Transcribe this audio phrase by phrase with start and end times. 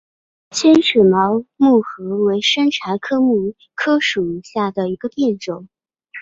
[0.49, 5.69] 尖齿毛木荷为山茶科木荷属下的一个变种。